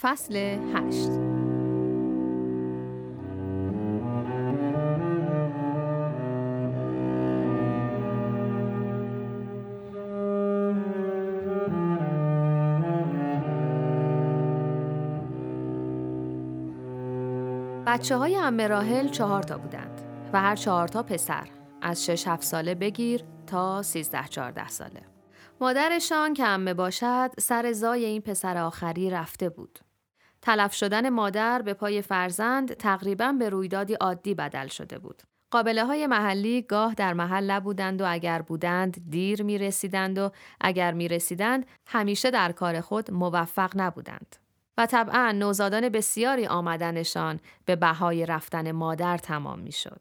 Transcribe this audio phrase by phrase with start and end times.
[0.00, 1.10] فصل هشت
[17.86, 20.00] بچه های امه راهل چهار تا بودند
[20.32, 21.48] و هر چهار تا پسر
[21.82, 25.02] از شش هفت ساله بگیر تا سیزده چهارده ساله.
[25.60, 29.87] مادرشان که امه باشد سر زای این پسر آخری رفته بود.
[30.42, 35.22] تلف شدن مادر به پای فرزند تقریبا به رویدادی عادی بدل شده بود.
[35.50, 40.92] قابله های محلی گاه در محل نبودند و اگر بودند دیر می رسیدند و اگر
[40.92, 44.36] می رسیدند همیشه در کار خود موفق نبودند.
[44.78, 50.00] و طبعا نوزادان بسیاری آمدنشان به بهای رفتن مادر تمام می شد.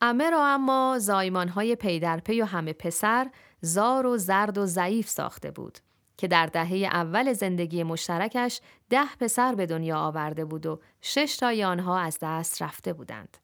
[0.00, 3.30] امه را اما زایمان های پی در پی و همه پسر
[3.60, 5.78] زار و زرد و ضعیف ساخته بود
[6.20, 8.60] که در دهه اول زندگی مشترکش
[8.90, 13.36] ده پسر به دنیا آورده بود و شش تای آنها از دست رفته بودند.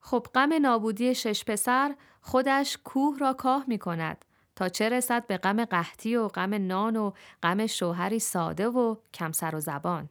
[0.00, 4.24] خب غم نابودی شش پسر خودش کوه را کاه می کند
[4.56, 9.32] تا چه رسد به غم قحطی و غم نان و غم شوهری ساده و کم
[9.32, 10.08] سر و زبان.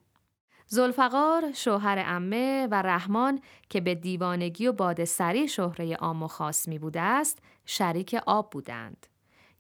[0.68, 6.68] زلفقار شوهر امه و رحمان که به دیوانگی و باد سری شهره عام و خاص
[6.68, 9.08] می بوده است شریک آب بودند.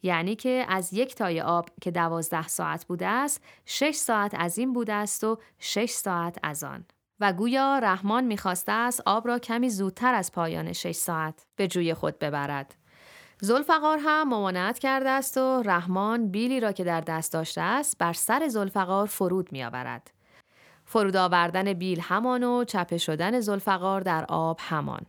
[0.03, 4.73] یعنی که از یک تای آب که دوازده ساعت بوده است شش ساعت از این
[4.73, 6.85] بوده است و شش ساعت از آن.
[7.19, 11.93] و گویا رحمان می‌خواسته است آب را کمی زودتر از پایان شش ساعت به جوی
[11.93, 12.75] خود ببرد.
[13.41, 18.13] زلفقار هم ممانعت کرده است و رحمان بیلی را که در دست داشته است بر
[18.13, 20.11] سر زلفقار فرود می آورد.
[20.85, 25.05] فرود آوردن بیل همان و چپه شدن زلفقار در آب همان.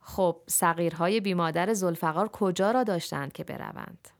[0.00, 4.15] خب صغیرهای بیمادر زلفقار کجا را داشتند که بروند؟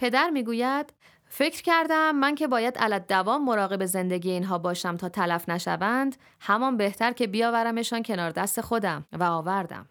[0.00, 0.92] پدر می‌گوید
[1.26, 6.76] فکر کردم من که باید علت دوام مراقب زندگی اینها باشم تا تلف نشوند همان
[6.76, 9.88] بهتر که بیاورمشان کنار دست خودم و آوردم.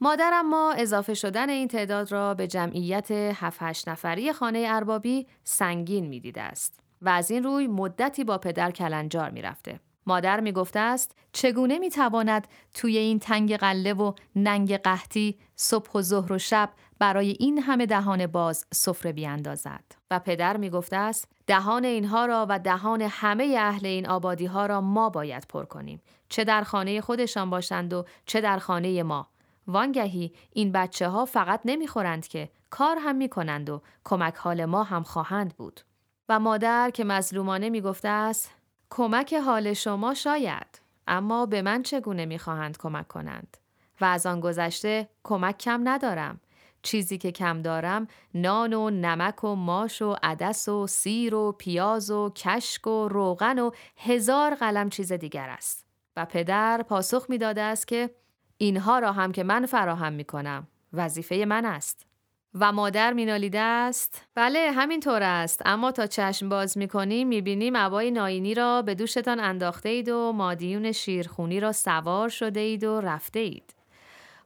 [0.00, 6.42] مادرم ما اضافه شدن این تعداد را به جمعیت 7 نفری خانه اربابی سنگین می‌دیده
[6.42, 9.80] است و از این روی مدتی با پدر کلنجار می‌رفته.
[10.06, 15.90] مادر می گفته است چگونه می تواند توی این تنگ قله و ننگ قحطی صبح
[15.94, 19.84] و ظهر و شب برای این همه دهان باز سفره بیاندازد.
[20.10, 24.66] و پدر می گفته است دهان اینها را و دهان همه اهل این آبادی ها
[24.66, 26.02] را ما باید پر کنیم.
[26.28, 29.28] چه در خانه خودشان باشند و چه در خانه ما.
[29.66, 34.82] وانگهی این بچه ها فقط نمی‌خورند که کار هم می کنند و کمک حال ما
[34.82, 35.80] هم خواهند بود.
[36.28, 38.50] و مادر که مظلومانه می گفته است
[38.90, 43.56] کمک حال شما شاید اما به من چگونه می‌خواهند کمک کنند؟
[44.00, 46.40] و از آن گذشته کمک کم ندارم.
[46.84, 52.10] چیزی که کم دارم نان و نمک و ماش و عدس و سیر و پیاز
[52.10, 55.86] و کشک و روغن و هزار قلم چیز دیگر است.
[56.16, 58.10] و پدر پاسخ می‌داده است که
[58.58, 62.06] اینها را هم که من فراهم می کنم وظیفه من است.
[62.54, 64.26] و مادر مینالیده است.
[64.34, 65.62] بله همینطور است.
[65.64, 70.92] اما تا چشم باز می‌کنیم می‌بینیم عبای ناینی را به دوشتان انداخته اید و مادیون
[70.92, 73.74] شیرخونی را سوار شده اید و رفته اید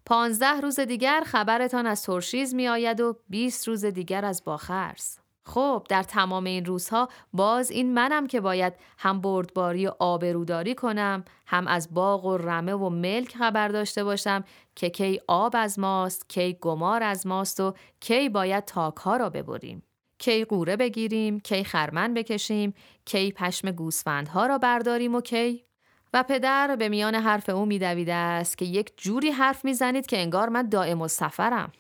[0.09, 5.19] پانزده روز دیگر خبرتان از ترشیز می آید و 20 روز دیگر از باخرس.
[5.45, 11.25] خب در تمام این روزها باز این منم که باید هم بردباری و آبروداری کنم
[11.47, 14.45] هم از باغ و رمه و ملک خبر داشته باشم
[14.77, 19.31] که کی آب از ماست کی گمار از ماست و کی باید تاک ها را
[19.31, 19.83] ببریم.
[20.19, 22.75] کی قوره بگیریم کی خرمن بکشیم
[23.05, 25.68] کی پشم گوسفندها را برداریم و کی
[26.13, 30.49] و پدر به میان حرف او میدویده است که یک جوری حرف می‌زنید که انگار
[30.49, 31.73] من دائم و سفرم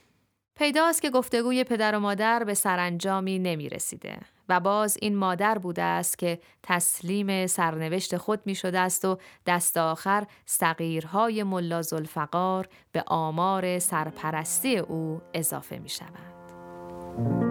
[0.59, 4.19] پیداست که گفتگوی پدر و مادر به سرانجامی نمی رسیده
[4.49, 9.77] و باز این مادر بوده است که تسلیم سرنوشت خود می شده است و دست
[9.77, 17.48] آخر سقیرهای ملا زلفقار به آمار سرپرستی او اضافه می شود.